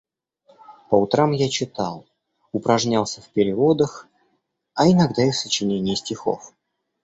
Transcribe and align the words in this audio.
По 0.89 0.95
утрам 0.95 1.31
я 1.31 1.47
читал, 1.47 2.07
упражнялся 2.51 3.21
в 3.21 3.29
переводах, 3.29 4.07
а 4.73 4.89
иногда 4.89 5.21
и 5.25 5.29
в 5.29 5.35
сочинении 5.35 5.93
стихов. 5.93 6.53